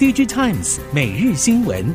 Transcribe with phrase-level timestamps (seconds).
[0.00, 1.94] DJ Times 每日新闻，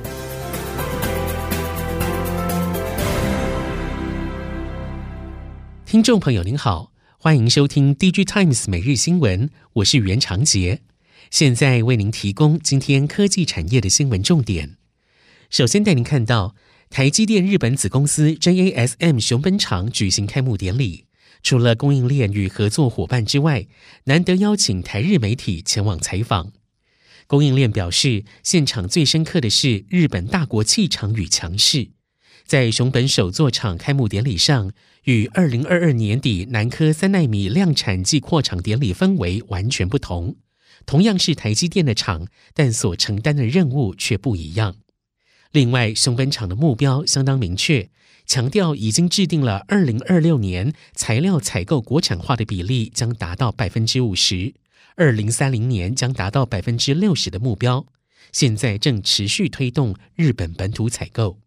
[5.87, 10.81] 听众朋友您好，欢迎收听 DJ Times 每日新闻，我是袁长杰，
[11.31, 14.77] 现在为您提供今天科技产业的新闻重点。
[15.49, 16.53] 首先带您看到
[16.91, 21.05] 台积电日本子公司 JASM 熊本厂举行开幕典礼，
[21.41, 23.65] 除了供应链与合作伙伴之外，
[24.03, 26.51] 难得邀请台日媒体前往采访。
[27.27, 31.89] 供应链表示，现场最深刻的是日本大国气场与强势。
[32.45, 34.71] 在熊本首座厂开幕典礼上，
[35.05, 40.35] 与二零二二年底南科三奈米量产暨扩厂典礼氛围完全不同。
[40.85, 44.75] 同样是台积电的厂，但所承担的任务却不一样。
[45.51, 47.89] 另外，熊本厂的目标相当明确，
[48.27, 54.53] 强调已经制定了二零二六年材料采购国产化的比例将达到百分之五十。
[54.95, 57.85] 二零三零年将达到百分之六十的目标，
[58.31, 61.39] 现在正持续推动日本本土采购。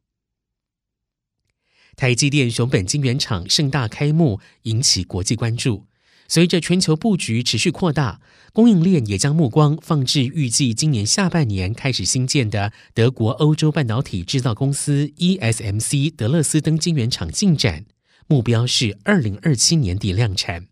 [1.96, 5.86] 台积电熊本晶圆厂盛大开幕，引起国际关注。
[6.28, 8.20] 随着全球布局持续扩大，
[8.52, 17.86] 供应链也将目光放置预计今年下半年开始新建的德国欧洲半导体制造公司 ESMC 德勒斯登晶圆厂进展，
[18.26, 20.66] 目标是二零二七年底量产。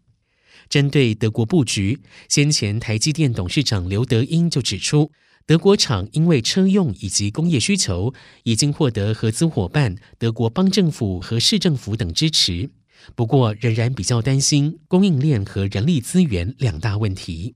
[0.69, 5.11] 针对德国布局，先前台积电董事长刘德英就指出，
[5.47, 12.70] 德国厂因为车用以及工业需求，已经获得合资伙伴德国邦政府和市政府等支持。
[13.14, 17.55] 不过，仍然比较担心供应链和人力资源两大问题。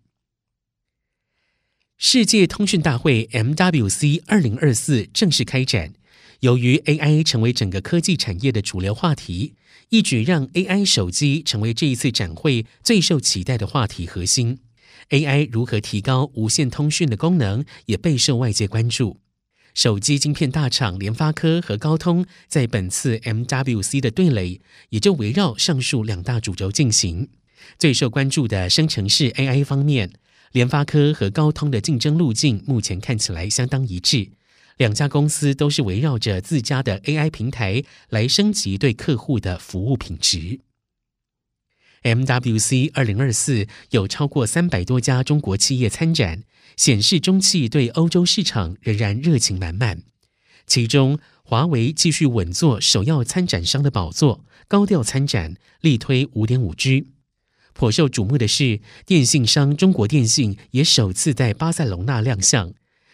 [1.99, 5.93] 世界通讯大会 MWC 二零二四正式开展。
[6.41, 9.55] 由于 AI 成为整个科技产业的主流话题，
[9.91, 14.59] 一举让 AI 手机成为这一次展会最受期待的话题核心。
[15.11, 19.19] AI 如何提高无线通讯的功能，也备受外界关注。
[19.75, 27.29] 手机晶片大厂联发科和高通在本次 MWC 的对垒，也就围绕上述两大主轴进行。
[27.79, 30.11] 最受关注的生成式 AI 方面，
[30.53, 34.31] 联发科和高通的竞争路径目前看起来相当一致。
[34.77, 40.61] 两家公司都是围绕着自家的 AI 平台来升级对客户的服务品质。
[42.03, 46.45] MWC 二零二四有超过三百多家中国企业参展，
[46.77, 50.03] 显示中汽对欧洲市场仍然热情满满。
[50.67, 57.09] 其中，华为继续稳坐首要参展商的宝座，高调参展，力推五点五 G。
[57.75, 62.73] 颇受瞩目的是，电信商中国电信也首次在巴塞隆纳亮相。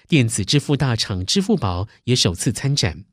[0.08, 3.04] 电子支付大厂支付宝也首次参展，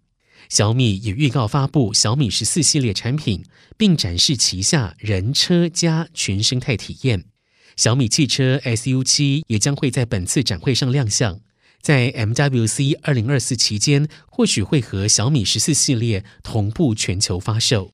[0.48, 3.44] 小米也预告发布小米十四系列产品，
[3.76, 7.26] 并展示旗下人车家全生态体验。
[7.76, 11.40] 小米汽车 SU 七也将会在本次展会上亮相，
[11.81, 17.92] 在 MWC 二零二四期间，或许会和小米十四系列同步全球发售。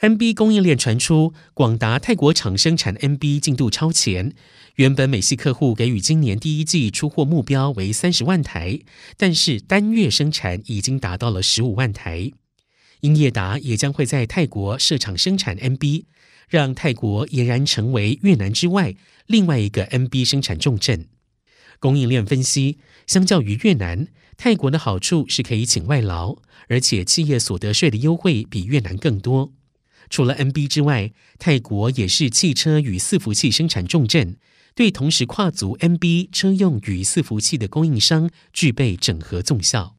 [0.00, 4.32] NB 供应链传出，广达泰国厂生产 NB 进度超前。
[4.76, 8.80] 原本美系客户给予今年第一季出货目标为三十万台，
[9.18, 12.32] 但是单月生产已经达到了十五万台。
[13.00, 16.04] 英业达也将会在泰国设厂生产 NB，
[16.48, 18.94] 让泰国俨然成为越南之外
[19.26, 21.08] 另外一个 NB 生产重镇。
[21.78, 26.38] 供应链分析，相较于越南，泰国的好处是可以请外劳，
[26.68, 29.52] 而且企业所得税的优惠比越南更多。
[30.10, 34.36] 除了 NB 之外，泰国也是汽车与伺服器生产重镇，
[34.74, 39.96] 对同时跨足 NB 车用与伺服器的供应商具备整合综效。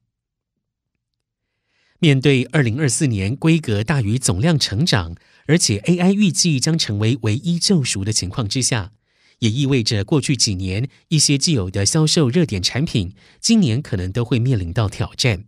[1.99, 8.91] 面对二零二四年规格大于总量成长，而且 AI 预计将成为唯一救赎的情况之下，
[9.39, 15.45] 也意味着过去几年一些既有的销售热点产品，今年可能都会面临到挑战。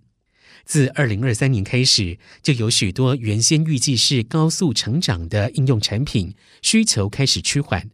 [0.65, 7.89] 自二零二三年开始，就有许多原先预计是高速成长的应用产品需求开始趋缓。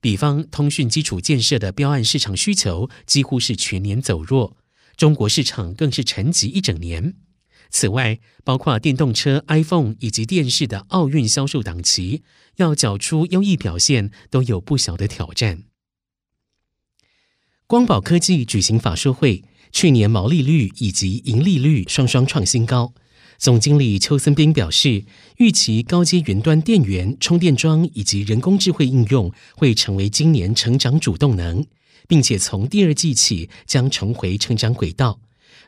[0.00, 4.56] 比方，通讯基础建设的标案市场需求几乎是全年走弱，
[4.96, 7.14] 中国市场更是沉寂一整年。
[7.70, 12.22] 此外，包括电动车、iPhone 以及电视的奥运销售档期，
[12.56, 15.64] 要缴出优异表现，都有不小的挑战。
[17.66, 19.42] 光宝科技举行法说会。
[19.72, 22.92] 去年毛利率以及盈利率双双创新高。
[23.38, 25.04] 总经理邱森斌表示，
[25.38, 31.66] 预期高阶云端电源、充电桩以及人工智慧应用会成为今年成长主动能，
[32.06, 35.18] 并且从第二季起将重回成长轨道。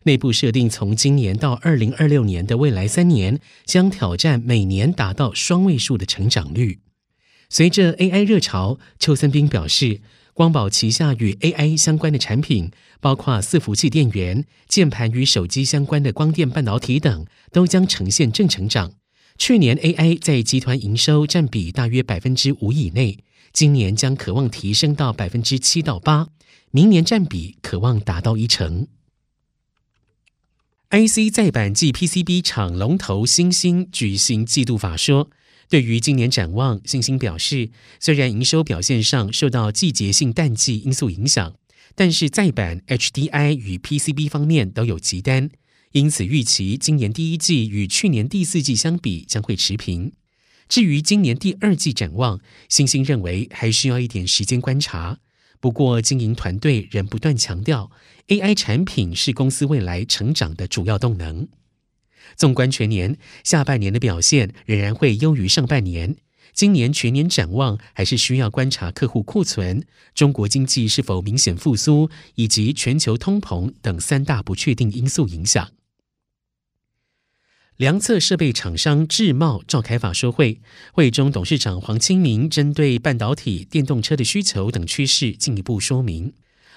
[0.04, 6.78] 内部设定从今年到二零二六年的未来三年，将挑战每年达到双位数的成长率。
[7.48, 10.00] 随着 AI 热潮，邱森斌表示，
[10.34, 12.70] 光宝旗下与 AI 相关的产品，
[13.00, 18.92] 包括伺服器电源、键盘与手机相关的光电半导体等，都将呈现正成长。
[19.38, 23.18] 去年 AI 在集团营收占比大约百分之五以内，
[23.52, 26.28] 今年将可望提升到百分之七到八，
[26.72, 28.88] 明年占比可望达到一成。
[30.90, 35.30] IC 载板暨 PCB 厂龙头欣兴举行季度法说，
[35.68, 41.54] 对于今年展望，星星表示，虽然营收表现上受到季节性淡季因素影响，
[41.94, 45.50] 但是载板 HDI 与 PCB 方面都有急单。
[45.92, 50.12] 因此，预期今年第一季与去年第四季相比将会持平。
[50.68, 55.18] 至于今年第二季展望，星星认为还需要一点时间观察。
[55.60, 57.90] 不过，经营团队仍不断强调
[58.28, 61.48] ，AI 产品是公司未来成长的主要动能。
[62.36, 66.16] 纵观全年，下半年的表现仍然会优于上半年。
[66.52, 69.84] 今年全年展望还是需要观察客户库存、
[70.14, 75.72] 中国经济是否明显复苏，以及全球通膨等三大不确定因素影响。
[77.76, 80.60] 量测设备厂商智茂召开法说会，
[80.92, 86.34] 会中董事长黄清明针对半导体、电动车的需求等趋势进一步说明。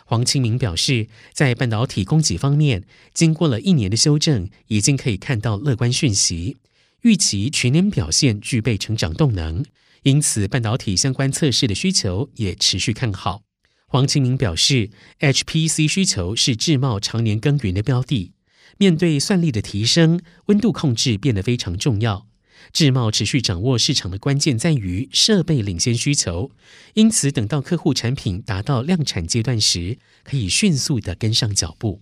[0.10, 6.56] 黄清明表示，在半导体供给方面，经过了一年的修正，已经可以看到乐观讯息，
[7.02, 9.66] 预期全年表现具备成长动能，
[10.04, 13.42] 因此半导体相关测试的需求也持续看好。
[13.88, 18.32] 黄清明表示，HPC 需求是智茂常年耕耘的标的。
[18.78, 22.27] 面对算力的提升，温度控制变得非常重要。
[22.74, 26.52] 智茂持续掌握市场的关键在于设备领先需求，
[26.94, 32.02] 因此等到客户产品达到量产阶段时，可以迅速地跟上脚步。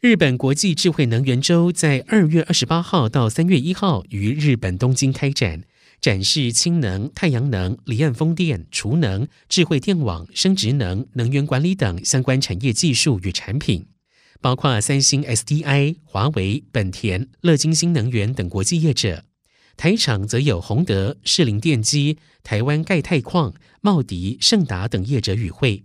[0.00, 5.64] 日本国际智慧能源周在二月二十八号到三月一号于日本东京开展，
[6.00, 13.88] 展示氢能、太阳能、离岸风电、储能、智慧电网、生殖能、能源管理等相关产业技术与产品。
[14.40, 19.24] 包括三星、SDI、华为、本田、乐金新能源等国际业者，
[19.76, 25.84] 台厂则有宏德、士林电机、台湾钙钛矿、茂迪、盛达等业者与会。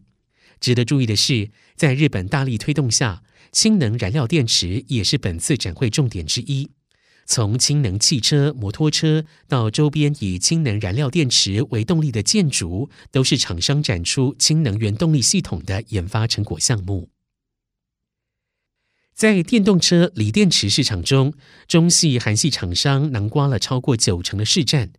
[0.61, 6.71] 值得注意的是，在日本大力推动下，氢能燃料电池也是本次展会重点之一。
[7.27, 17.09] 从氢能汽车、摩托车到周边以氢能燃料电池为动力的建筑，都是厂商展出氢能源动力系统的研发成果项目。
[19.15, 21.33] 在电动车锂电池市场中，
[21.69, 24.91] 中系、韩系厂商囊括了超过九成的市占。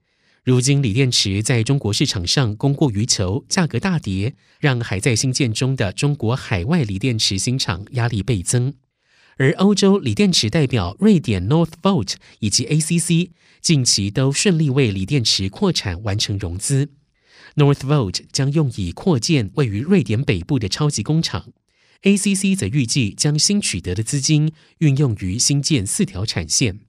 [0.42, 8.72] 如今，锂电池在中国市场上供过于求，价格大跌，让还在兴建中的中国海外锂电池新厂压力倍增。
[9.36, 13.28] 而欧洲锂电池代表瑞典 Northvolt 以及 ACC
[13.60, 16.88] 近期都顺利为锂电池扩产完成融资。
[17.56, 21.52] Northvolt 将用以扩建位于瑞典北部的超级工厂。
[22.02, 26.80] ACC 则预计将新取得的资金运用于新建四条产线。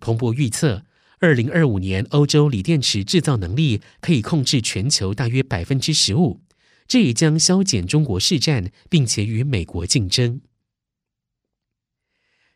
[0.00, 0.84] 彭博预测，
[1.20, 6.40] 二零二五年欧洲锂电池制造能力可以控制全球大约百分之十五，
[6.88, 10.40] 这也将削减中国市占，并且与美国竞争。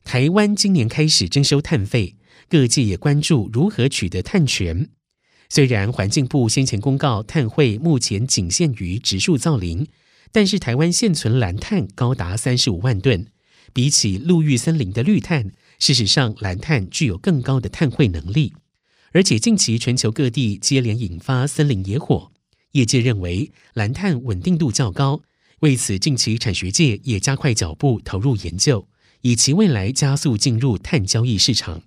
[0.04, 2.16] 台湾今年开始征收碳费，
[2.48, 4.90] 各界也关注如何取得碳权。
[5.48, 9.86] 虽然环境部先前公告碳汇目前仅限于植树造林。
[10.32, 13.26] 但是台湾现存蓝碳高达三十五万吨，
[13.72, 18.54] 比起陆域森林的绿碳，事实上蓝碳具有更高的碳汇能力。
[19.12, 22.30] 而且近期全球各地接连引发森林野火，
[22.72, 25.22] 业界认为蓝碳稳定度较高，
[25.60, 28.88] 为此近期产学界也加快脚步投入研究，
[29.22, 31.82] 以其未来加速进入碳交易市场。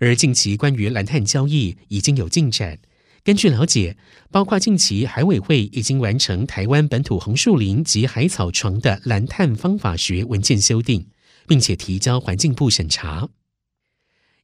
[0.00, 2.78] 而近期关于蓝碳交易已经有进展。
[3.22, 3.96] 根据了解，
[4.30, 11.06] 包括近期海委会已经完成台湾本土红树林及海草床的蓝碳方法学文件修订，
[11.46, 13.28] 并且提交环境部审查。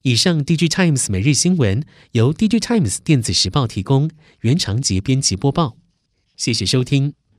[0.02, 4.10] 以上，DG Times 每日新闻由 DG Times 电子时报提供，
[4.42, 5.78] 原长节编辑播报。
[6.36, 7.14] 谢谢收听。